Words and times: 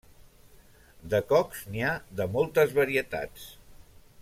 De 1.13 1.19
cócs 1.33 1.61
n'hi 1.75 1.85
ha 1.89 1.93
de 2.21 2.27
moltes 2.37 2.75
varietats. 2.79 3.47